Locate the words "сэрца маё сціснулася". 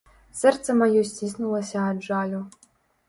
0.37-1.77